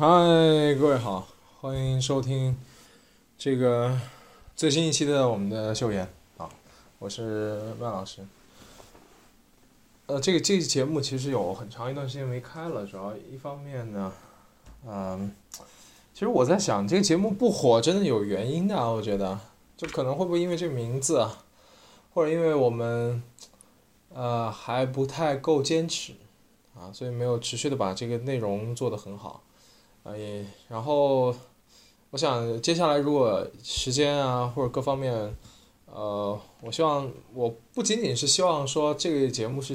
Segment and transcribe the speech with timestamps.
[0.00, 0.06] 嗨，
[0.76, 1.28] 各位好，
[1.60, 2.56] 欢迎收听
[3.36, 4.00] 这个
[4.56, 6.08] 最新一期的我们的秀妍
[6.38, 6.48] 啊，
[6.98, 8.26] 我是万老师。
[10.06, 14.10] 呃，这个这个节目其实有很长一段时间没开了，主要一方面呢，
[14.86, 15.34] 嗯，
[16.14, 19.38] 其实我在想这个节目不火真的有原因的，我觉得
[19.76, 21.44] 就可能会不会因为这个名字啊，
[22.14, 23.22] 或者因为我们
[24.14, 26.14] 呃还不太够坚持
[26.74, 29.42] 啊，所以没有持续的把这个内容做得很好。
[30.02, 31.34] 啊也，然后
[32.10, 35.12] 我想接下来如果时间啊或者各方面，
[35.86, 39.74] 呃，我希望我不仅仅是希望说这个节目是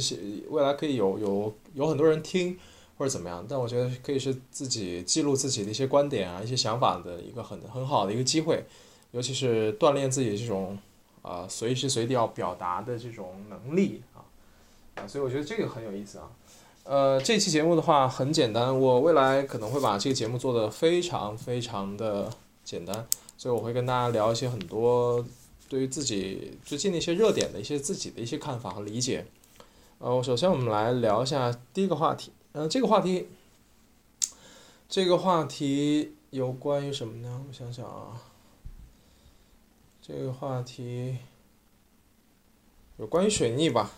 [0.50, 2.58] 未来可以有有有很多人听
[2.98, 8.66] 或者怎么样，但我觉得可以是自己记录自己的一些观点啊一些想法的一个很很好的一个机会，
[9.12, 10.78] 尤其是锻炼自己这种
[11.22, 14.26] 啊随时随地要表达的这种能力啊
[14.96, 16.32] 啊，所以我觉得这个很有意思啊。
[16.86, 22.32] 呃，这期节目的话很简单，我未来可能会把这个节目做得非常非常的
[22.64, 23.08] 简单，
[23.40, 25.26] 所以我会跟大家聊一些很多
[25.68, 29.26] 对于自己最近的一些热点的一些自己的一些看法和理解。
[29.98, 33.30] 呃，首先我们来聊一下第一个话题，嗯，这个话题，
[34.88, 37.44] 这个话题有关于什么呢？
[37.48, 38.22] 我想想啊，
[40.04, 41.18] 这个话题
[42.98, 43.92] 有关于水逆吧，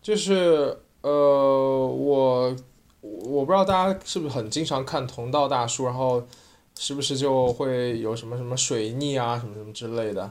[0.00, 0.78] 就是。
[1.04, 2.56] 呃，我
[3.02, 6.22] 我不知道大家是不是很经常看同道大叔，然后
[6.78, 10.30] 是不是就会有什么什么水逆啊，什么什么之类的。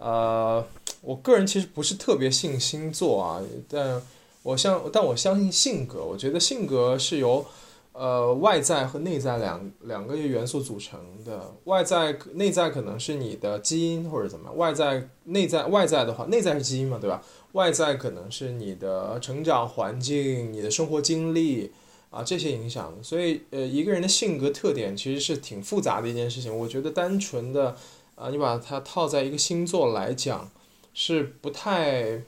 [0.00, 0.64] 呃，
[1.00, 4.00] 我个人其实不是特别信星座啊，但
[4.44, 7.44] 我相但我相信性格，我觉得性格是由
[7.92, 11.52] 呃外在和内在两两个元素组成的。
[11.64, 17.20] 外在内在可能是你的基因或者怎么样，外在内在外在的话，内在是基因嘛，对吧？
[17.52, 21.72] 外在可能是你的成长环境、你的生活经历
[22.10, 26.56] 啊这些影响，所以呃一个人的性格特点其实是挺复杂的一件事情。
[26.56, 27.76] 我觉得单纯的
[28.14, 30.50] 啊你把它套在一个星座来讲，
[30.92, 32.18] 是不太，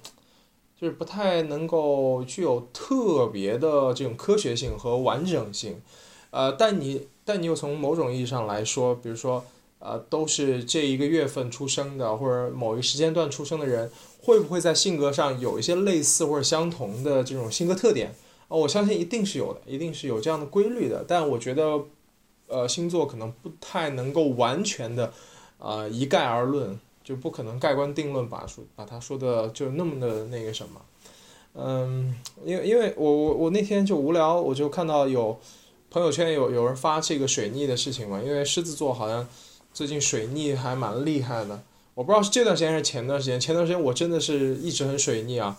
[0.80, 5.80] 就是不太能够具有特别的这种科学性和完整性，
[6.30, 9.44] 呃但你但你又从某种意义上来说，比如说
[9.80, 13.91] 呃都是这一个月份出生的或者某一时间段出生的人。
[14.22, 18.14] 会不会在性格上有一些类似或者相同的这种性格特点
[18.48, 18.58] 哦？
[18.58, 21.02] 我相信一定是有的，一定是有这样的规律的。
[21.08, 21.80] 但我觉得，
[22.46, 25.10] 呃，星座可能不太能够完全的，
[25.58, 30.82] 啊，一概而论，就不可能盖棺定论把说把他说的就那么的那个什么。
[31.54, 32.14] 嗯，
[32.44, 35.41] 因为因为我我我那天就无聊，我就看到有
[35.91, 39.26] 朋友圈有有人发这个水逆的事情嘛，因为狮子座好像
[39.72, 41.62] 最近水逆还蛮厉害的。
[41.94, 45.56] 我不知道是这段时间还是前段时间，前段时间我真的是一直很水逆啊，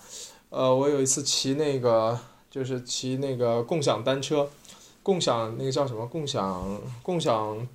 [0.50, 2.18] 呃，我有一次骑那个
[2.50, 4.50] 就是骑那个共享单车，
[5.04, 6.08] 共享那个叫什么？
[6.08, 7.68] 共享共享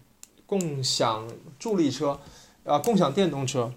[0.46, 2.18] 共享助力车，
[2.64, 3.72] 啊，共享电动车，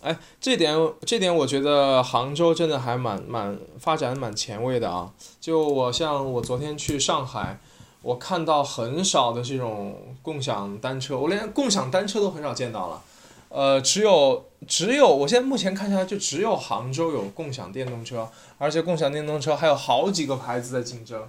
[0.00, 0.76] 哎，这点
[1.06, 7.60] 这点我觉得杭州真的还蛮蛮发展蛮前卫的啊，就我像我昨天去上海，
[8.02, 13.02] 我看到很少的这种共享单车，我连共享单车都很少见到了。
[13.50, 21.22] 呃，只有只有，我现在目前看下来，就只有杭州有共享电动车，而且共享电动车还有好几个牌子在竞争，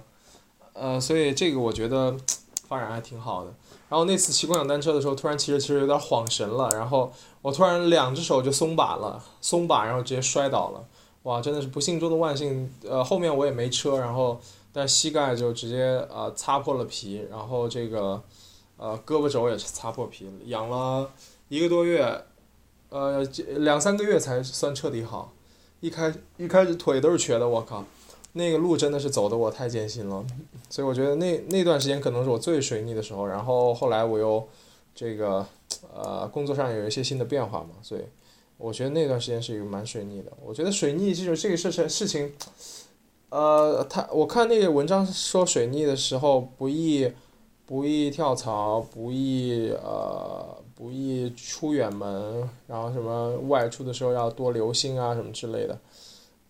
[0.74, 2.14] 呃，所以这个我觉得
[2.68, 3.52] 发展还挺好的。
[3.88, 7.10] 然后那次骑共享单车的时候，突然骑着骑着有点晃神了，然后
[7.42, 10.84] 我突然两只手就松把了，松把，然后直接摔倒了，
[11.22, 12.72] 哇，真的是不幸中的万幸。
[12.88, 14.38] 呃，后面我也没车，然后
[14.72, 18.22] 但膝盖就直接呃擦破了皮，然后这个
[18.76, 21.10] 呃胳膊肘也是擦破皮了，养了。
[21.48, 22.24] 一个多月，
[22.90, 23.24] 呃，
[23.58, 25.32] 两三个月才算彻底好，
[25.80, 27.84] 一开一开始腿都是瘸的，我靠，
[28.34, 30.24] 那个路真的是走的我太艰辛了，
[30.68, 33.26] 所以我觉得那那段时间可能是我最水逆的时候。
[33.26, 34.48] 然后后来我又
[34.94, 35.44] 这个
[35.92, 38.02] 呃工作上有一些新的变化嘛，所以
[38.56, 40.30] 我觉得那段时间是一个蛮水逆的。
[40.40, 42.32] 我觉得水逆这种这个事情事情，
[43.30, 47.10] 呃，他我看那个文章说水逆的时候不易
[47.64, 50.56] 不易跳槽，不易呃。
[50.80, 55.78] 不易出远门，然后什么外出的时候要多留心啊，什么之类的，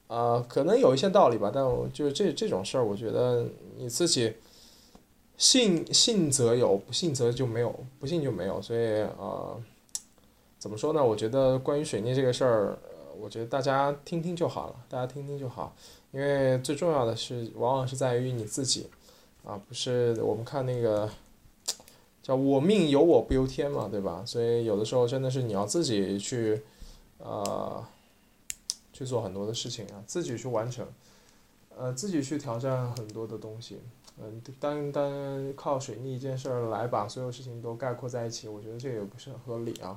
[0.06, 3.44] 啊，可能有一些道理吧，但我就是这这种事儿，我觉得
[3.76, 4.32] 你自己
[5.36, 9.60] 信信则有，不信则就没有，不信就没有，所以呃，
[10.60, 11.04] 怎么说呢？
[11.04, 12.78] 我觉得关于水逆这个事儿，
[13.20, 15.74] 我觉得大家听听就好了，大家听听就好，
[16.12, 18.88] 因为最重要的是，往往是在于你自己，
[19.44, 21.10] 啊，不是我们看那个。
[22.22, 24.22] 叫我命由我不由天嘛，对吧？
[24.26, 26.62] 所以有的时候真的是你要自己去，
[27.16, 27.82] 呃，
[28.92, 30.86] 去做很多的事情啊，自己去完成，
[31.76, 33.80] 呃，自己去挑战很多的东西。
[34.20, 39.96] 嗯，单单靠水逆一件事儿来把所有事情都概括在一起，我觉得这也不是很合理啊。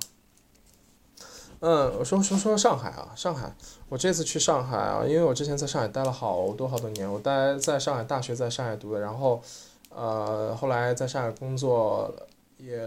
[1.65, 3.55] 嗯，我说说说上海啊，上海，
[3.87, 9.41] 我这次去上海啊，因为我之前在上海待了好多好多年，我待在上海大学在上海读的，然后，
[9.87, 12.13] 呃，后来在上海工作
[12.57, 12.85] 也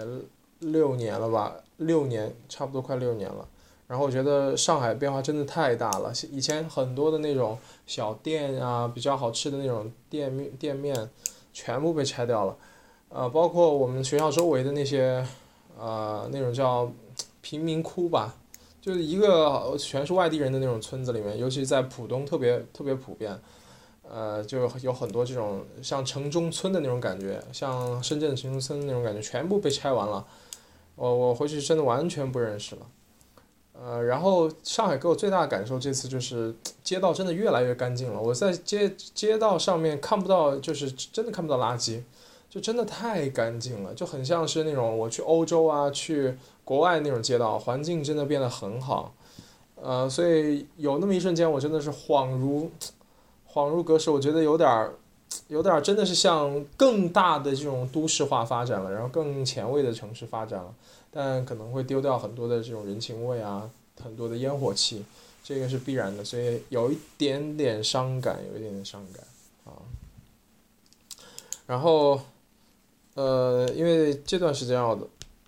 [0.58, 3.48] 六年了吧，六年差不多快六年了，
[3.86, 11.08] 然后我觉得上海变化真的太大了，以前很多的那种小店啊，比较好吃的那种店面店面，
[11.54, 12.54] 全部被拆掉了，
[13.08, 15.26] 呃，包括我们学校周围的那些，
[15.78, 16.92] 呃，那种叫
[17.40, 18.34] 贫民窟吧。
[18.86, 23.36] 就是一个全是外地人的那种村子里面，尤其在浦东特别特别普遍，
[24.08, 30.24] 呃，就有很多这种像城中村的那种感觉，像深圳城中村那种感觉，全部被拆完了。
[30.94, 32.86] 我我回去真的完全不认识了。
[33.72, 36.54] 呃，然后上海给我最大的感受，这次就是
[36.84, 38.20] 街道真的越来越干净了。
[38.20, 42.02] 我在街街道上面看不到，就是真的看不到垃圾，
[42.48, 46.36] 就真的太干净了，就很像是那种我去欧洲啊去。
[46.66, 49.14] 国外那种街道环境真的变得很好，
[49.80, 52.68] 呃，所以有那么一瞬间，我真的是恍如，
[53.48, 54.10] 恍如隔世。
[54.10, 54.92] 我觉得有点儿，
[55.46, 60.74] 有点儿真的是向更大的这种都市化发展了，然后更前卫的城市发展了，
[61.12, 63.70] 但可能会丢掉很多的这种人情味啊，
[64.02, 65.04] 很多的烟火气，
[65.44, 69.24] 这个是必然的，所以有一点点伤感，有一点点伤感
[69.66, 69.78] 啊。
[71.68, 72.20] 然后，
[73.16, 74.96] 呃，因为这段时间我。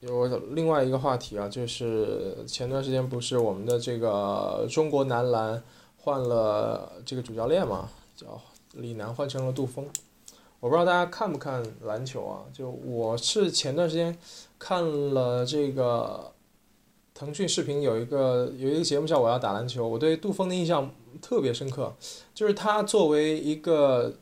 [0.01, 5.61] 有另外一个话题啊，就是前段时间不是我们的这个中国男篮
[5.97, 8.41] 换了这个主教练嘛，叫
[8.75, 9.85] 李楠换成了杜峰。
[10.61, 12.47] 我不知道大家看不看篮球啊？
[12.53, 14.17] 就我是前段时间
[14.57, 16.31] 看了这个
[17.13, 20.89] 腾讯视频有一个有一个节目叫《我要打篮球》，我对杜峰的印象
[21.21, 21.93] 特别深刻，
[22.33, 24.15] 就是他作为一个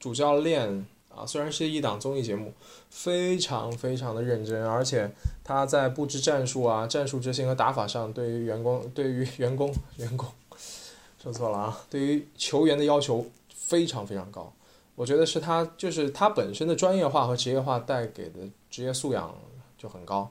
[0.00, 0.86] 主教练。
[1.16, 2.52] 啊，虽然是一档综艺节目，
[2.90, 5.10] 非常非常的认真，而且
[5.42, 10.28] 他在布置战术啊、战术执行和打法上，对于员工、对于员工、员工，
[11.22, 13.24] 说错了啊，对于球员的要求
[13.54, 14.52] 非常非常高。
[14.96, 18.40] 我觉得是他就是他本身的专业化和职业化带给的
[18.70, 19.34] 职业素养
[19.78, 20.30] 就很高。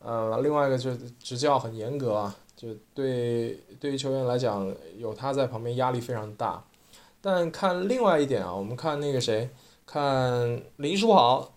[0.00, 6.62] 呃，另外一个就是执教很严格啊，就对对于球员来讲，有他在旁边压力非常大。
[7.20, 9.48] 但看另外一点啊，我们看那个谁。
[9.90, 11.54] 看林书豪，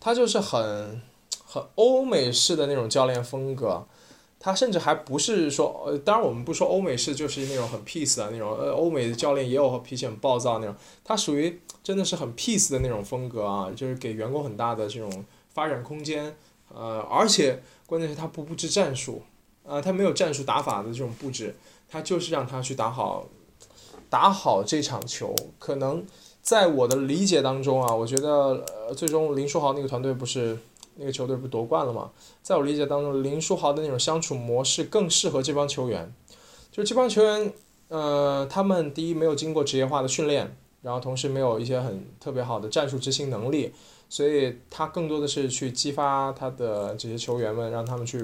[0.00, 1.00] 他就是很
[1.46, 3.86] 很欧美式的那种教练风格，
[4.40, 10.74] 他甚至还不是说，呃，当然我们不说欧美式就是那种很 peace 的那种，呃，欧美的教练也有脾气很暴躁那种，
[11.04, 15.24] 他属于真的是很 peace 的那种风格啊，就是给员工很大的这种
[15.54, 16.34] 发展空间，
[16.74, 19.22] 呃，而且关键是他不布置战术，
[19.64, 21.54] 啊，他没有战术打法的这种布置，
[21.88, 23.28] 他就是让他去打好，
[24.10, 26.04] 打好这场球，可能。
[26.42, 30.58] 在我的理解当中啊，我觉得呃，最终林书豪那个团队不是
[30.96, 32.10] 那个球队不夺冠了吗？
[32.42, 36.12] 在我理解当中，林书豪的那种相处模式更适合这帮球员。
[36.72, 37.52] 就是这帮球员，
[37.88, 43.72] 呃，他们第一没有经过职业化的训练，然后同时没有一些很特别好的战术执行能力，
[44.08, 48.20] 所以他更多的是去激发他的这些球员们，让他们去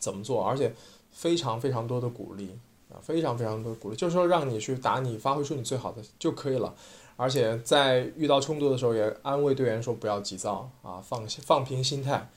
[0.00, 0.74] 怎么做，而且
[1.12, 2.58] 非常非常多的鼓励。
[3.00, 6.74] 非常非常多鼓励，就是说让你去打你，发挥出你最好的就可以了。
[7.16, 12.30] 而且在遇到冲突的时候，也安慰队员说不要急躁啊，放放平心态。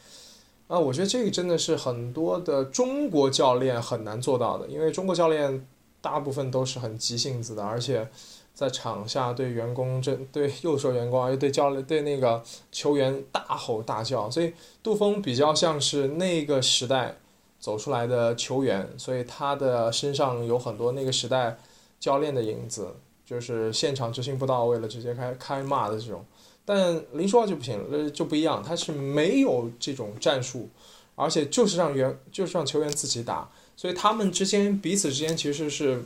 [0.67, 5.67] 啊，我觉得这个真的是很多的中国教练很难做到的，因为中国教练
[6.01, 8.07] 大部分都是很急性子的，而且
[8.53, 12.41] 在场下对员工这对又说员工，又对教练对那个
[12.71, 17.17] 球员大吼大叫，所以杜峰比较像是那个时代。
[17.61, 21.57] 走出来的球员，所以他的身上有很多那个时代
[21.99, 26.25] 教练的影子，就是现场执行不到位了，直接开开骂的这种。
[26.65, 30.69] 但林书豪就不行，呃，就不一样，他是没有这种战术，
[31.15, 36.03] 而且就是让员就是让球员自己打，所以他们之间彼此之间其实是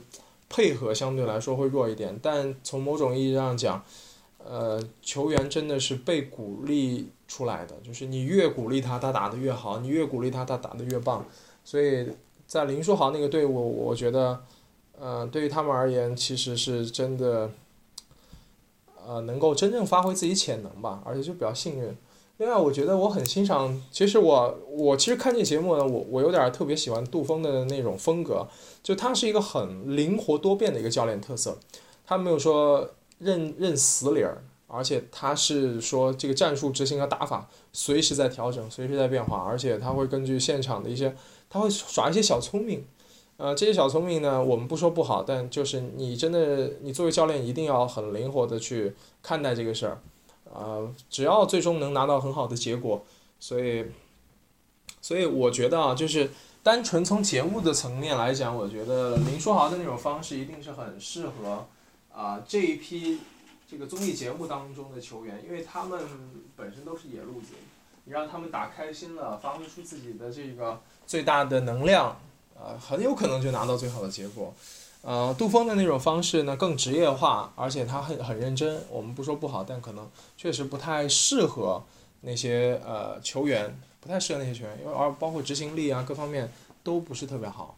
[0.49, 2.17] 配合相对来说会弱一点。
[2.21, 3.83] 但从某种意义上讲，
[4.43, 11.25] 呃，球员真的是被鼓励出来的，就是你越鼓励他，他打得越好；你越鼓励他，他打得越棒。
[11.65, 12.07] 所以
[12.47, 14.39] 在林书豪那个队伍，我觉得，
[14.97, 17.51] 呃，对于他们而言，其实是真的，
[19.05, 21.97] 呃，能够真正发挥自己潜能吧，而且就比较幸运。
[22.37, 28.47] 另外，我觉得我很欣赏，其实我我其实看这节目呢，我我有点特别喜欢杜峰的那种风格，
[28.83, 31.57] 就他是一个很灵活多变的一个教练特色，
[32.05, 34.43] 他没有说认认死理儿。
[34.67, 41.15] 而且他是说，这个战术执行和打法随时在调整，随时在变化，而且他会根据现场的一些，
[41.55, 42.85] 他会耍一些小聪明，
[43.37, 48.93] 呃，这些小聪明呢，我们不说不好，但就是你真的，你作为教练一定要很灵活的去
[49.23, 50.01] 看待这个事儿，
[50.53, 53.05] 呃，只要最终能拿到很好的结果，
[53.39, 53.85] 所以，
[54.99, 56.29] 所以我觉得啊，就是
[56.61, 61.65] 单纯从节目的层面来讲，我觉得林书豪的那种方式一定是很适合
[62.11, 63.19] 啊这一批
[63.71, 66.01] 这个综艺节目当中的球员，因为他们
[66.57, 67.53] 本身都是野路子，
[68.05, 72.17] 你让他们打开心了，发挥出自己的这个最大的能量。
[72.57, 74.53] 呃，很有可能就拿到最好的结果。
[75.01, 78.81] 呃，杜峰的那种方式呢更职业化，而且他很很认真。
[78.89, 81.83] 我们不说不好，但可能确实不太适合
[82.21, 86.49] 那些呃球员，不太适合那些球员，因为而包括执行力啊各方面
[86.81, 87.75] 都不是特别好。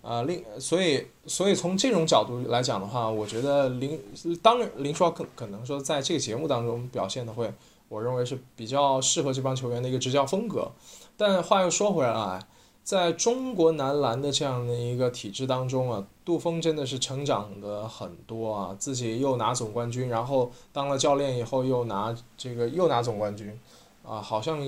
[0.00, 4.00] 呃，另所以所以从这种角度来讲的话，我觉得林
[4.40, 7.52] 当林书豪可可能说在这个节目当中表现的会，
[7.90, 10.72] 我认为是比较适合这帮球员的一个执教风格。
[11.18, 12.40] 但话又说回来。
[12.82, 23.56] 在中国男篮的这样的一个体制当中啊，杜峰真的是成长的很多啊，自己又拿总冠军，然后当了教练以后又拿这个又拿总冠军，
[24.02, 24.58] 啊，好像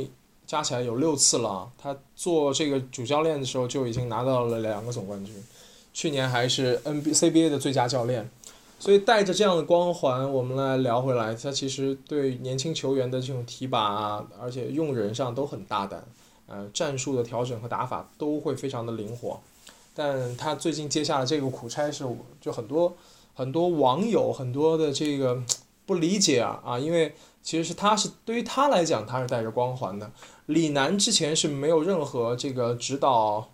[0.46, 1.68] 加起来有六次了。
[1.78, 5.34] 他做这个主教练的时候就已经拿到了两个总冠军，
[5.92, 8.30] 去年还是 N B C B A 的最佳教练，
[8.82, 16.04] 所以带着这样的光环，我们来聊回来，他其实对年轻球员的这种提拔啊，而且用人上都很大胆。
[16.48, 19.40] 呃，战术的调整和打法都会非常的灵活，
[19.94, 22.04] 但他最近接下了这个苦差事，
[22.40, 22.92] 就很多
[23.34, 25.40] 很多网友很多的这个
[25.86, 30.10] 不理解啊啊，因为其实是他是对于他来讲他是带着光环的，
[30.46, 33.48] 李楠之前是没有任何这个指导，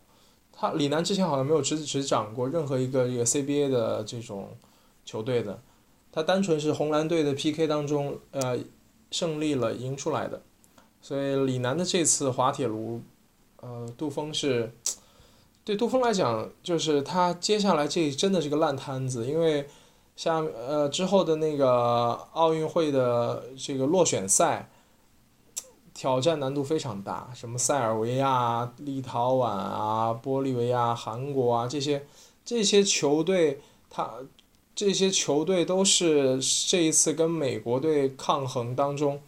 [0.50, 4.48] 他李楠之前好像没有执执掌过任何一个一个 CBA 的这种
[5.08, 5.58] 球队的，
[6.12, 8.58] 他单纯是红蓝队的 PK 当中呃
[9.10, 10.42] 胜利了赢出来的。
[11.00, 13.00] 所以李楠的这次滑铁卢，
[13.62, 14.70] 呃，杜峰是，
[15.64, 19.66] 对杜峰来讲，就是他接下来这真的是个烂摊子，因为
[20.14, 24.68] 像呃之后的那个奥运会的这个落选赛，
[25.94, 32.06] 挑战难度非常大，什么塞尔维亚、立陶宛啊、玻利维亚、韩国啊这些
[32.44, 34.10] 这些球队，他
[34.78, 39.20] 这些球队都是这一次跟美国队抗衡当中。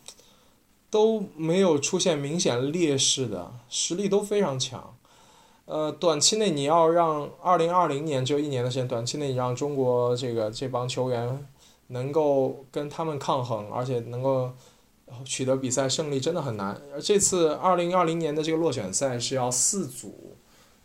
[0.92, 4.96] 都没有出现明显劣势的实力都非常强，
[5.64, 11.46] 呃，短期内你要让二零二零年就一年的时间，短期内你让中国这个这帮球员
[11.86, 14.50] 能够跟他们抗衡，而且能够
[15.24, 16.76] 取得比赛胜利，真的很难。
[16.92, 20.34] 而这次二零二零年的这个落选赛是要四组，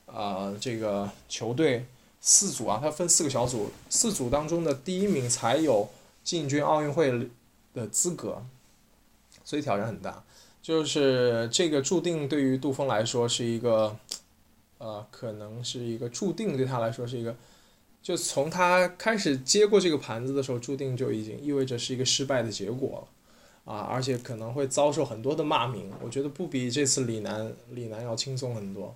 [0.06, 1.88] 啊，这个球队
[2.28, 5.88] 四组啊，它分四个小组，四组当中的第一名才有
[6.24, 7.30] 进军奥运会
[7.76, 8.44] 的资格。
[9.44, 10.24] 所以挑战很大，
[10.60, 13.96] 就是这个注定对于杜峰来说是一个，
[14.80, 17.36] 呃，可能是一个注定对他来说是一个，
[18.02, 23.08] 就从他开始接过这个盘子的时候，注定就已经意味着是一个失败的结果
[23.66, 25.92] 了，啊，而且可能会遭受很多的骂名。
[26.02, 28.96] 我觉得不比这次李楠李楠要轻松很多，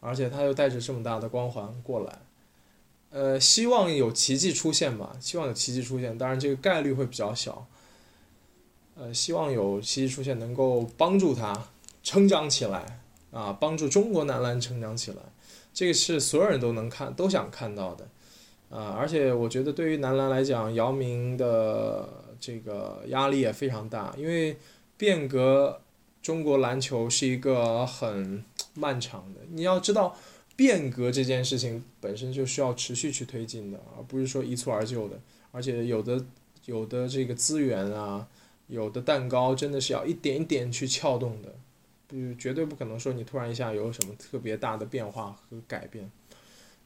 [0.00, 2.18] 而且他又带着这么大的光环过来，
[3.14, 7.64] 呃，希望有奇迹出现吧，希望有奇迹出现，当然这个概率会比较小。
[8.96, 11.68] 呃，希望有奇迹出现，能够帮助他
[12.02, 15.18] 成长起来啊，帮助中国男篮成长起来，
[15.72, 18.08] 这个是所有人都能看、都想看到的
[18.68, 18.96] 啊。
[18.98, 22.08] 而且我觉得，对于男篮来讲，姚明的
[22.40, 24.58] 这个压力也非常大，因为
[24.96, 25.80] 变革
[26.20, 28.44] 中国篮球是一个很
[28.74, 29.40] 漫长的。
[29.52, 30.16] 你要知道，
[30.56, 35.20] 变革这件事情本身就需要持续去推进的，而不是说一蹴而就的。
[35.50, 36.24] 而且有的
[36.66, 38.26] 有的这个资源啊。
[38.66, 41.54] 有的蛋糕真的是要一点一点去撬动的，
[42.06, 46.10] 不绝对不可能说你突然一下有什么特别大的变化和改变。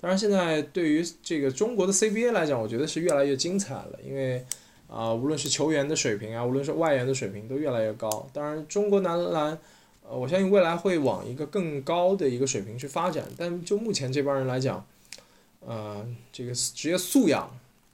[0.00, 4.44] 当然，现在对于这个中国的 CBA 来讲，我觉得是越来越精彩了，因为
[4.88, 8.28] 啊，无论是球员的水平啊，无论是外援的水平都越来越高。
[8.32, 9.56] 当然，中国男篮，
[10.08, 13.24] 呃，我相信未来会往一个更高的一个水平去发展。
[13.36, 14.86] 但就目前这帮人来讲，
[15.60, 17.48] 呃，这个职业素养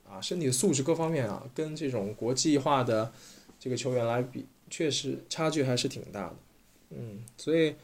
[0.08, 3.12] 啊，身体素质各方面啊，跟这种国际化的。
[3.56, 6.36] 这个球员来比，确实差距还是挺大的，
[6.90, 7.74] 嗯，所以，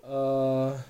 [0.00, 0.80] 呃，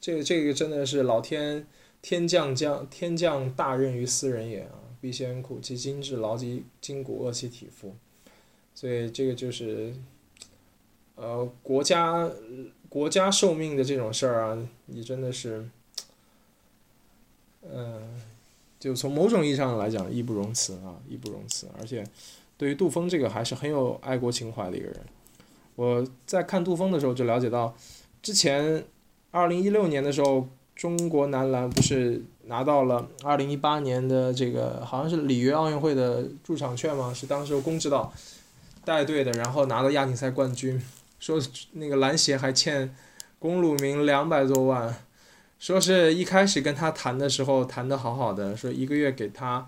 [0.00, 1.66] 这个这个真的是老天
[2.00, 4.80] 天降将天降大任于斯人也啊！
[4.98, 7.94] 必先苦其心志，劳其筋骨，饿其体肤。
[8.74, 9.94] 所以这个就是，
[11.16, 12.30] 呃，国家
[12.88, 15.68] 国家受命的这种事儿啊，你真的是，
[17.62, 18.20] 嗯，
[18.78, 22.02] 就从某种意义上来讲，义不容辞啊，义不容辞，而且。
[22.58, 24.98] 对于杜峰这个还是很有爱国情怀的一个人。
[25.74, 27.76] 我在看杜峰的时候就了解到，
[28.22, 28.82] 之前
[29.30, 37.12] 二零一六年的时候，中国男篮不是拿到了二零一八年的这个好像是里约奥运会的入场券吗？
[37.12, 38.10] 是当时龚指导
[38.86, 40.82] 带队的，然后拿了亚锦赛冠军。
[41.18, 41.40] 说
[41.72, 42.94] 那个篮协还欠
[43.38, 44.94] 龚鲁明两百多万，
[45.58, 49.66] 说是一开始跟他谈的时候谈的好好的，说一个月给他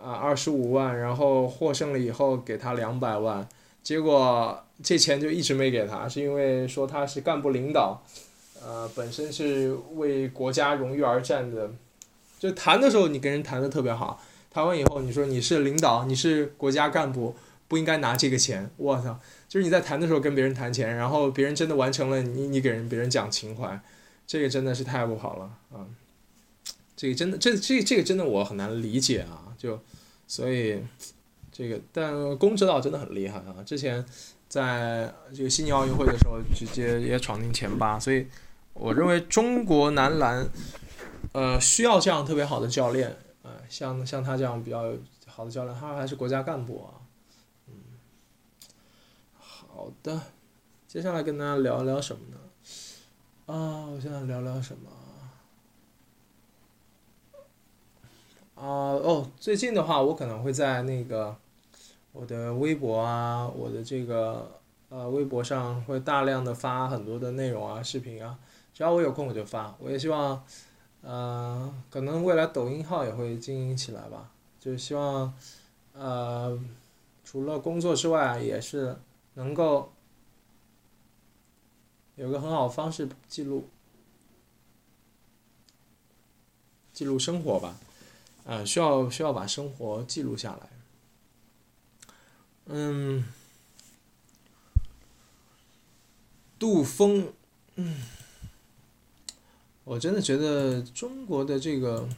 [0.00, 3.48] 啊二十五万，然后获胜了以后给他两百万，
[3.82, 8.02] 结果这钱就一直没给他，是因为说他是干部领导。
[8.60, 11.70] 呃，本身是为国家荣誉而战的，
[12.40, 17.36] 就谈的时候你跟人谈的特别好，谈完以后你说你是领导，你是国家干部，
[17.68, 19.20] 不应该拿这个钱，我操！
[19.48, 23.80] 就是你在谈的时候跟别人谈钱，然后别人真的完成了，你你给人别人讲情怀，
[24.26, 25.86] 这个真的是太不好了啊！
[26.96, 29.80] 这个真的这这这个真的我很难理解啊，就
[30.26, 30.80] 所以
[31.50, 34.04] 这个但龚指导真的很厉害啊，之前
[34.48, 38.26] 在这个悉尼奥运会的时候直接也闯进前八，所以。
[38.80, 40.46] 我认为中国男篮，
[41.32, 44.92] 呃，需要这样特别好的教练，呃，像像他这样比较
[45.26, 46.97] 好的教练，他还是国家干部啊，
[49.78, 50.20] 好的，
[50.88, 52.36] 接下来跟大家聊聊什么呢？
[53.46, 54.90] 啊，我现在聊聊什么？
[58.56, 61.36] 啊，哦，最近的话，我可能会在那个
[62.10, 64.50] 我的微博啊，我的这个
[64.88, 68.36] 呃微博上会大量的发很多的内容啊，视频啊。
[68.74, 70.44] 只要我有空我就发，我也希望，
[71.02, 75.32] 呃，可能未来抖音号也会经营起来吧，就希望，
[75.92, 76.58] 呃，
[77.22, 78.96] 除了工作之外，也是
[79.38, 79.92] 能够
[82.16, 83.68] 有个很好的方式记录，
[86.92, 87.78] 记录生活吧，
[88.44, 90.68] 呃，需要需要把生活记录下来，
[92.66, 93.24] 嗯，
[96.58, 97.32] 杜峰，
[97.76, 98.02] 嗯。
[99.84, 102.08] 我真的觉得中国的这个，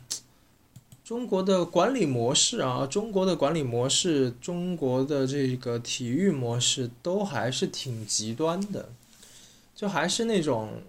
[1.11, 8.91] 中国的管理模式啊，中国的管理模式，中国的这个体育模式都还是挺极端的，
[9.75, 10.83] 就还是那种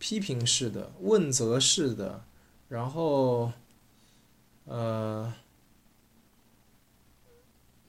[0.00, 2.24] 批评式的、问责式的，
[2.68, 3.52] 然后，
[4.64, 5.32] 呃，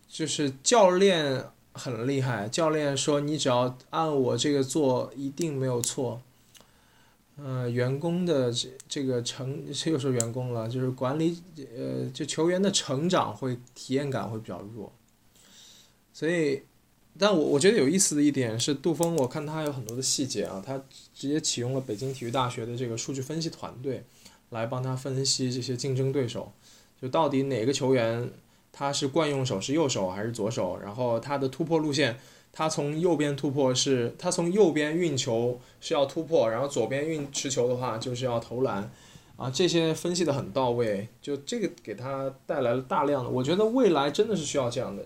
[0.08, 6.22] 就是教练很厉害，教练说你只要按我这个做，一定没有错。
[7.38, 11.38] 呃，员工的这这个成，又说员工了，就是管理，
[11.78, 14.90] 呃，就球员的成长会体验感会比较弱。
[16.14, 16.62] 所以，
[17.20, 20.82] 但我我觉得有意思的一点是，杜峰，我看他有很多的细节啊，他
[21.14, 24.06] 直接启用了北京体育大学的这个数据分析团队，
[24.52, 26.54] 来帮他分析这些竞争对手，
[27.02, 28.32] 就到底哪个球员
[28.72, 32.18] 他是惯用手是右手还是左手，然后他的突破路线。
[32.58, 38.90] 他从右边突破是，他从右边运球是要突破，然后左边运持球的话就是要投篮，
[39.36, 45.06] 啊，这些分析的很到位，就这个给他带来了大量的，我觉得未来真的是需要这样的，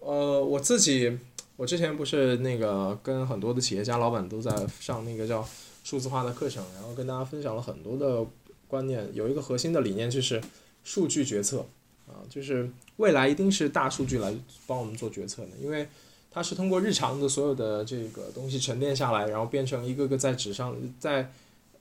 [0.00, 1.18] 呃，我自己，
[1.56, 5.42] 我之前不是那个跟很多的企业家老板都在上那个叫
[5.82, 8.22] 数字化的课程，然后跟大家分享了很多的
[8.68, 10.38] 观念，有一个核心的理念就是
[10.84, 11.64] 数据决策，
[12.06, 14.34] 啊，就是未来一定是大数据来
[14.66, 15.88] 帮我们做决策的，因为。
[16.32, 21.28] 它是通过日常的所有的这个东西沉淀下来，然后变成一个个在纸上，在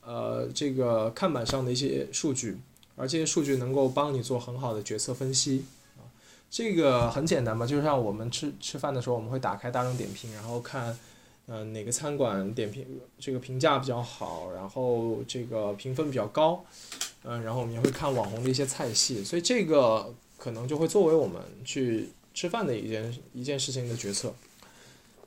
[0.03, 2.57] 呃这个看板上的一些数据，
[2.95, 5.65] 而这些数据能够帮你做很好的决策分析
[5.97, 6.01] 啊。
[6.49, 10.97] 这个很简单嘛，就像我们吃吃饭的时候，我们会打开大众点评，然后看
[11.45, 12.83] 嗯哪个餐馆点评
[13.19, 16.65] 这个评价比较好，然后这个评分比较高，
[17.23, 22.09] 嗯，然后我们也会看网红的一些菜系，所以这个可能就会作为我们去。
[22.39, 24.34] 吃饭的一件一件事情的决策，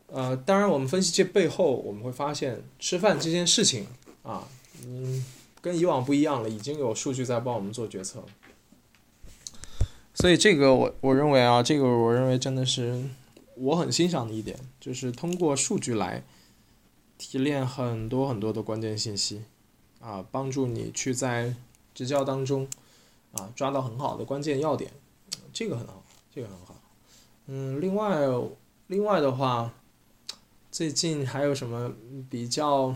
[0.07, 3.87] 呃，当然我们分析这背后，我们会发现吃饭这件事情
[4.23, 4.49] 啊，
[4.83, 5.23] 嗯，
[5.61, 8.25] 跟以往不一样了，已经有数据在帮我们做决策。
[10.15, 13.05] 所以这个我我认为啊，这个我认为真的是
[13.57, 16.25] 我很欣赏的一点，就是通过数据来
[17.19, 19.43] 提炼很多很多的关键信息，
[20.01, 21.55] 啊，帮助你去在
[21.95, 22.67] 执教当中
[23.33, 24.91] 啊抓到很好的关键要点，
[25.53, 26.03] 这个很好，
[26.35, 26.75] 这个很好。
[27.47, 28.19] 嗯，另外，
[28.87, 29.73] 另外的话，
[30.71, 31.95] 最近还有什么
[32.29, 32.95] 比较？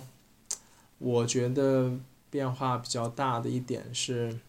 [0.99, 4.41] 我觉得变化比较大的一点是，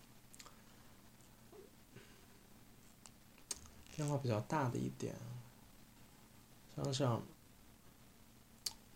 [3.94, 5.14] 变化比较大的一点，
[6.74, 7.22] 想想，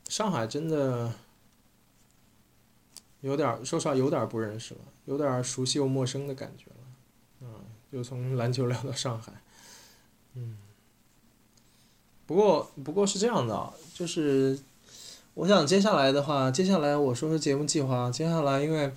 [0.07, 1.13] 上海真的
[3.19, 6.77] 有点说实话，有点不认识了，有点熟悉又陌生的感觉了。
[7.41, 9.33] 嗯，就从篮球聊到上海，
[10.35, 10.57] 嗯。
[12.31, 14.57] 不过，不过是这样的，就是，
[15.33, 18.09] 我想接下来的话，接下来我说说节目计划。
[18.09, 18.89] 接下来，因为，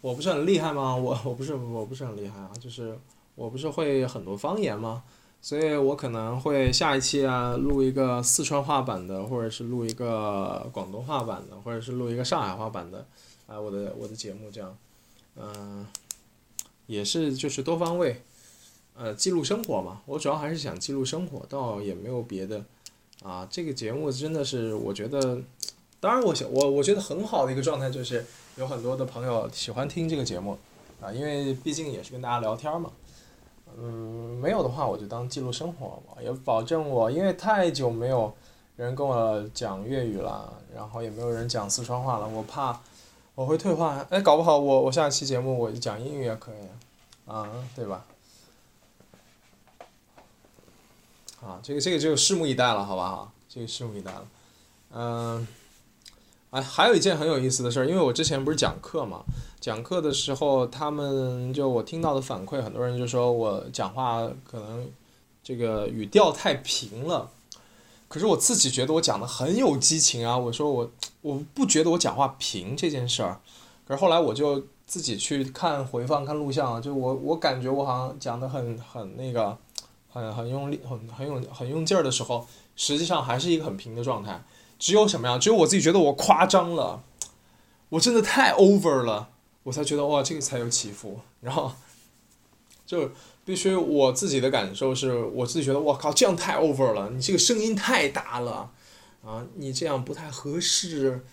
[0.00, 0.96] 我不是很厉害吗？
[0.96, 2.98] 我我不是我不是很厉害啊，就是
[3.36, 5.04] 我不是会很多方言吗？
[5.40, 13.06] 所以我可能会下一期啊录一个四川话版的，或者是录一个广东话版的，或者是录一个上海话版的，
[13.46, 14.76] 啊，我的我的节目这样，
[15.36, 15.86] 嗯，
[16.88, 18.24] 也是就是多方位，
[18.98, 20.00] 呃，记录生活嘛。
[20.06, 22.64] 我主要还是想记录生活，倒也没有别的，
[23.22, 25.38] 啊，这个节目真的是我觉得，
[26.00, 28.24] 当然我想我我觉得很好的一个状态就是
[28.56, 30.56] 有很多的朋友喜欢听这个节目，
[31.00, 32.90] 啊，因为毕竟也是跟大家聊天嘛。
[33.78, 38.32] 嗯，没有的话我就当记录生活，也保证我，因为太久没有
[38.76, 42.80] 人跟我讲粤语了，然后也没有人讲四川话了，我怕
[43.34, 44.06] 我会退化。
[44.08, 48.06] 哎，搞不好我我下期节目我就讲英语也可以，啊，对吧？
[51.40, 54.26] 啊，这个这个就拭目以待了，好吧，这个拭目以待了，
[54.92, 55.46] 嗯。
[56.50, 59.24] 哎，还有一件很有意思的事儿，因为我之前不是讲课嘛，
[59.60, 64.88] 讲课的时候，他们就我听到的反馈，很多人就说我讲话可能
[65.42, 67.28] 这个语调太平了。
[68.08, 70.38] 可是我自己觉得我讲的很有激情啊！
[70.38, 73.40] 我说我我不觉得我讲话平这件事儿，
[73.86, 79.58] 可是后来我就自己去看回放、看录像，就我我感觉我好像讲的很很那个，
[80.16, 84.42] 很很用力、很很有很用劲儿的时候，实际上还是一个很平的状态。
[84.78, 85.38] 只有什么呀？
[85.38, 87.02] 只有我自己觉得我夸张了，
[87.90, 89.28] 我真的太 over 了，
[89.64, 91.20] 我才觉得哇，这个才有起伏。
[91.40, 91.72] 然后，
[92.86, 93.10] 就
[93.44, 98.70] 必须我自己的感受是，我自己觉得我靠，这样太 over 了，你这个声音太大了，
[99.22, 101.24] 啊，你这样不太合适，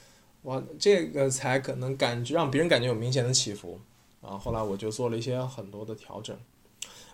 [0.44, 3.80] 哇，这个才可能感觉让别人感觉有明显的起伏。
[4.22, 6.38] 啊，后来我就做了一些很多的调整。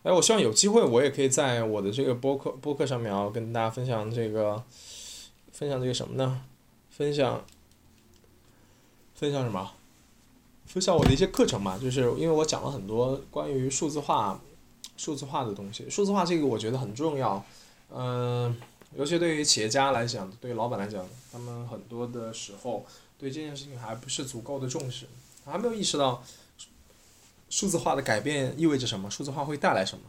[0.04, 4.64] 哎，我希望有机会我也可以在我的这个播客播客上面啊，跟大家分享这个。
[5.52, 6.42] 分享这个什么呢？
[6.90, 7.44] 分享，
[9.14, 9.72] 分享什么？
[10.66, 14.40] 分享我的一些课程嘛，就是因为我讲了很多关于数字化、
[14.96, 15.90] 数字化的东西。
[15.90, 17.44] 数字化这个我觉得很重要，
[17.94, 18.56] 嗯，
[18.96, 22.86] 尤其对于企业家来讲，对于老板来讲，他们很多的时候
[23.18, 25.08] 对这件事情还不是足够的重视，
[25.44, 26.24] 还没有意识到
[27.50, 30.04] 数字化的改变意味着什么，数字化会带来什么。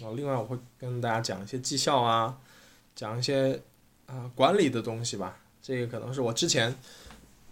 [0.00, 2.38] 然后另外我会跟大家讲一些绩效啊，
[2.94, 3.62] 讲一些。
[4.06, 6.74] 啊，管理的东西吧，这个可能是我之前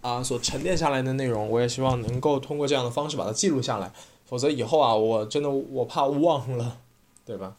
[0.01, 3.93] 啊所沉淀下来的内容，我也希望能够通过这样的方式把它记录下来，
[4.25, 6.77] 否则以后啊，我真的我怕忘了，
[7.25, 7.55] 对吧？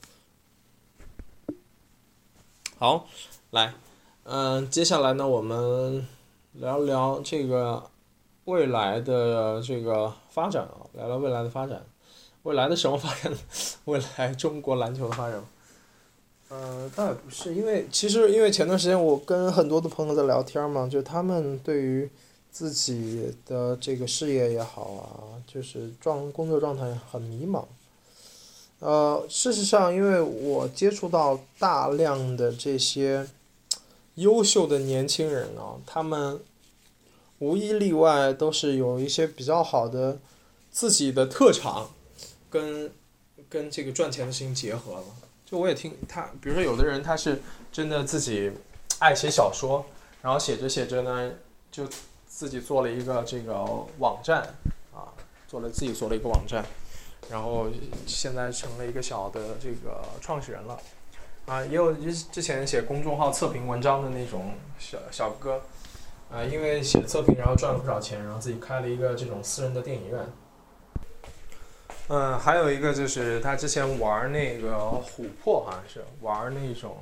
[2.76, 3.06] 好，
[3.52, 3.72] 来，
[4.24, 6.06] 嗯，接下来呢，我们
[6.52, 7.90] 聊聊这个
[8.50, 11.80] 未来的这个发展啊，聊聊未来的发展，
[12.42, 13.32] 未来的什么发展？
[13.84, 15.40] 未来中国篮球的发展。
[16.50, 22.10] 嗯，倒也不是，因为其实因为前段时间我跟很多的朋友在聊天嘛，就他们对于
[22.50, 27.64] 自己的这个事业也好啊，就是状工作状态很迷茫。
[28.80, 33.28] 呃，事实上，因为我接触到大量的这些
[34.16, 36.40] 优秀的年轻人啊，他们
[37.40, 40.18] 无一例外都是有一些比较好的
[40.70, 41.90] 自己的特长，
[42.48, 42.92] 跟
[43.48, 45.04] 跟这个赚钱的事情结合了。
[45.44, 47.40] 就我也听他，比如说有的人他是
[47.72, 48.52] 真的自己
[48.98, 49.84] 爱写小说，
[50.22, 51.32] 然后写着写着呢，
[51.72, 51.88] 就
[52.28, 53.64] 自己做了一个这个
[53.98, 54.42] 网站
[54.94, 55.08] 啊，
[55.48, 56.64] 做了自己做了一个网站，
[57.30, 57.68] 然后
[58.06, 60.78] 现在成了一个小的这个创始人了
[61.46, 65.62] 啊，也有之之前写公众号测评文章的那种小小哥
[66.32, 70.26] 啊，因为写测评然后赚了不少钱，然后自己开了一个这种私人的电影院。
[72.08, 76.96] 嗯，还有一个就是他之前玩那个琥珀，好像是玩那种，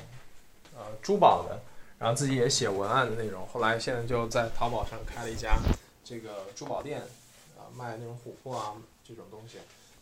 [0.76, 1.60] 呃，珠宝的，
[1.98, 3.46] 然后自己也写文案的那种。
[3.52, 5.58] 后来现在就在淘宝上开了一家
[6.04, 7.00] 这个珠宝店，
[7.56, 8.74] 啊，卖那种琥珀啊
[9.06, 9.58] 这种东西，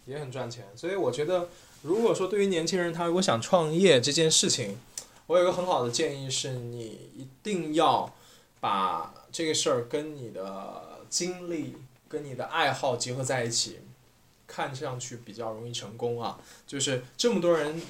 [0.07, 0.65] 也很赚钱。
[0.77, 1.49] 所以我觉得，
[1.83, 4.79] 如果说对于年轻人他如果想创业这件事情，
[5.27, 8.13] 我有一个很好的建议是，你一定要
[8.61, 11.77] 把这个事儿跟你的经历、
[12.09, 13.81] 跟你的爱好结合在一起。
[14.49, 16.39] 看上去比较容易成功啊，
[16.69, 17.83] 就是这么多人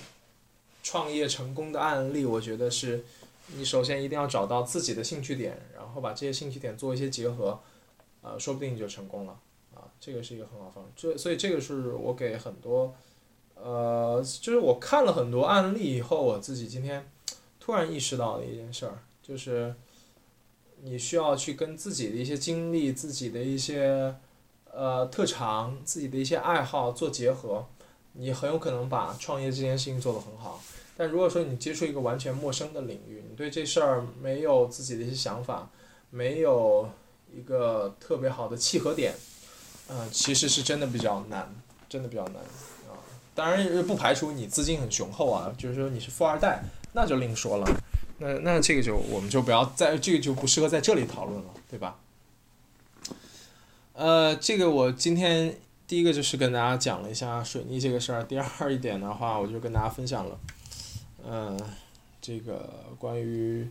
[0.82, 3.04] 创业成功的案例，我觉得是，
[3.48, 7.60] 你首先一定要找到自己的兴趣点，然后把这些兴趣点做一些结合，
[8.22, 9.38] 呃，说不定你就成功了，
[9.74, 12.94] 啊，这个是一个很好方式，这所以这个是我给很多，
[13.54, 17.06] 呃，就是我看了很多案例以后，我自己今天
[17.60, 19.74] 突然意识到的一件事儿，就是
[20.86, 24.14] 你需要去跟自己的一些经历，自己的一些。
[24.78, 27.64] 呃，特长自己的一些爱好做结合，
[28.12, 30.62] 你很有可能把创业这件事情做得很好。
[30.98, 35.70] 但如果说你接触一个完全陌生的领域，你对这事儿没有自己的一些想法，
[36.10, 36.90] 没有
[37.34, 39.14] 一个特别好的契合点，
[39.88, 41.50] 呃，其实是真的比较难，
[41.88, 43.00] 真的比较难啊。
[43.34, 47.66] 当然不排除你资金很雄厚啊，就是说你是富二代，那就另说了。
[48.18, 51.96] 那那这个就我们就不要在这个就不适合在这里讨论了，对吧？
[53.92, 60.38] 呃，这个我今天第一个就是跟大家讲了一下水逆这个事儿，第二一点的话，我就跟大家分享了，
[61.26, 61.58] 嗯，
[62.20, 63.66] 这个关于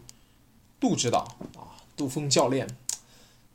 [0.79, 1.19] 杜指导
[1.55, 2.67] 啊，杜峰教练，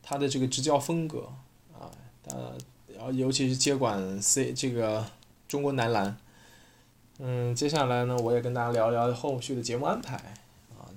[0.02, 1.32] 他的这个执教风格
[1.72, 1.90] 啊，
[2.26, 2.56] 呃，
[2.94, 5.04] 然后尤其是接管 C 这个
[5.48, 6.16] 中国男篮，
[7.18, 10.34] 嗯，接下来呢，我也跟大家聊聊后续的节目安排，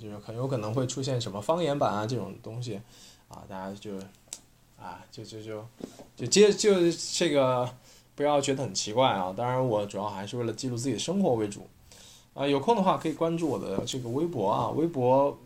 [0.03, 2.81] 就是很有可能会出现什么方言版啊这种东西，
[3.29, 3.91] 啊，大家就。
[4.75, 5.65] 啊，就就就，
[6.13, 7.69] 就接就这个，
[8.15, 9.33] 不要觉得很奇怪啊！
[9.33, 11.65] 当然，我主要还是为了记录自己的生活为主。
[12.33, 15.39] 啊，有空的话可以关注我的这个微博啊，微博，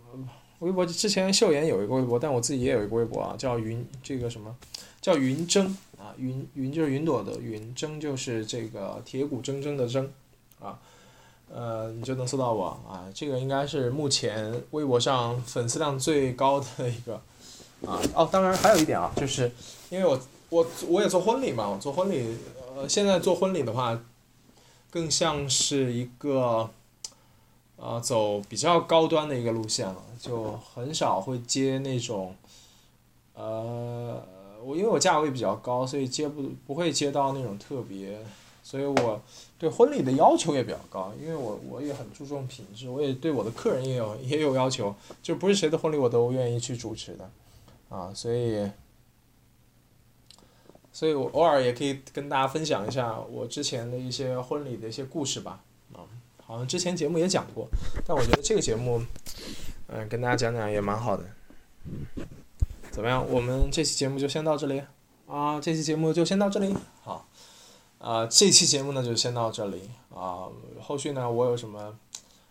[0.58, 4.56] 微博之前秀妍有一个微博，但我自己也有一个微博啊，叫云这个什么，
[5.00, 5.68] 叫云峥
[6.00, 10.08] 啊，云云就是云朵的云，峥就是这个铁骨铮铮的铮，
[10.60, 10.80] 啊，
[11.54, 17.22] 呃，你就能搜到我啊，这个应该是目前微博上粉丝量最高的一个。
[17.86, 19.52] 啊哦，当然还有一点啊，就是
[19.92, 22.36] 因为我我我也做婚礼嘛，我做婚礼，
[22.76, 24.02] 呃，现在做婚礼的话，
[24.90, 26.68] 更像是一个，
[27.76, 32.36] 呃，走比较高端的一个路线了，就很少会接那种，
[33.36, 34.20] 呃，
[34.64, 38.20] 我因为我价位比较高，所以接不不会接到那种特别，
[38.64, 39.22] 所以我
[39.60, 47.30] 对婚礼的要求也比较高，因为我我也很注重品质，我也对我的客人也有也有要求，就不是谁的婚礼我都愿意去主持的。
[47.90, 48.70] 啊，所以，
[50.92, 55.64] 所以我偶尔也可以跟大家分享一下我之前的一些婚礼的一些故事吧。
[55.94, 56.04] 啊，
[56.44, 57.68] 好像之前节目也讲过，
[58.06, 59.02] 但我觉得这个节目，
[59.88, 61.24] 嗯，跟大家讲讲也蛮好的。
[62.92, 63.26] 怎么样？
[63.32, 64.82] 我们这期节目就先到这里
[65.28, 65.62] 啊！
[65.62, 66.76] 这期节目就先到这里。
[67.04, 67.28] 好，
[68.00, 70.48] 啊，这期节目呢就先到这里啊。
[70.82, 71.98] 后续呢，我有什么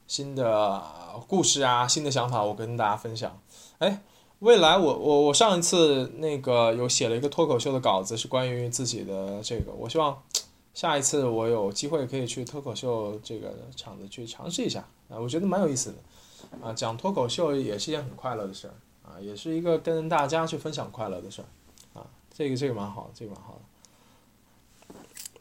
[0.06, 0.82] 新的
[1.26, 3.38] 故事啊、新的想法，我跟大家分享。
[3.78, 4.02] 哎。
[4.40, 9.72] 未来我我我上一次那个有写了一个脱口秀的稿子，是关于自己的这个。
[9.72, 10.22] 我希望
[10.74, 16.70] 下一次我有机会可以去脱口秀这个场子去尝试一下啊，我觉得蛮有意思的啊。
[16.74, 18.74] 讲脱口秀也是一件很快乐的事儿
[19.08, 22.06] 啊，也是一个跟大家去分享快乐的事儿啊。
[22.30, 23.60] 这个这个蛮好，这个蛮好的。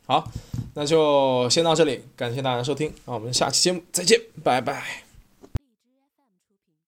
[0.06, 0.32] 好，
[0.76, 5.05] 那就先到这里，感谢大家收听，那我们下期节目再见，拜拜。